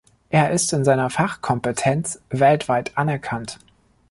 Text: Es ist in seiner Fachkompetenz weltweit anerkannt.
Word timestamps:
Es 0.31 0.49
ist 0.63 0.73
in 0.73 0.83
seiner 0.83 1.11
Fachkompetenz 1.11 2.19
weltweit 2.31 2.97
anerkannt. 2.97 3.59